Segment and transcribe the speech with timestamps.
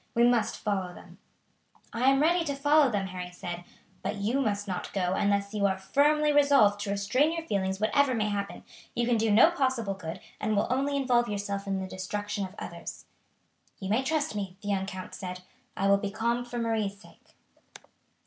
[0.15, 1.19] We must follow them."
[1.93, 3.63] "I am ready to follow them," Harry said;
[4.01, 8.15] "but you must not go unless you are firmly resolved to restrain your feelings whatever
[8.15, 8.63] may happen.
[8.95, 12.55] You can do no possible good, and will only involve yourself in the destruction of
[12.57, 13.05] others."
[13.79, 15.41] "You may trust me," the young count said;
[15.77, 17.35] "I will be calm for Marie's sake."